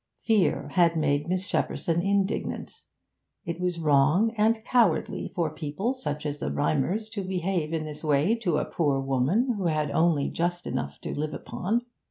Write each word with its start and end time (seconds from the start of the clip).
Fear 0.23 0.69
had 0.69 0.97
made 0.97 1.27
Miss 1.29 1.45
Shepperson 1.47 2.01
indignant; 2.01 2.85
it 3.45 3.59
was 3.59 3.77
wrong 3.77 4.33
and 4.35 4.63
cowardly 4.65 5.31
for 5.35 5.53
people 5.53 5.93
such 5.93 6.25
as 6.25 6.39
the 6.39 6.49
Rymers 6.51 7.07
to 7.11 7.21
behave 7.23 7.71
in 7.71 7.85
this 7.85 8.03
way 8.03 8.33
to 8.37 8.57
a 8.57 8.65
poor 8.65 8.99
woman 8.99 9.53
who 9.57 9.67
had 9.67 9.91
only 9.91 10.27
just 10.31 10.65
enough 10.65 10.97
to 11.01 11.13
live 11.13 11.35
upon. 11.35 11.83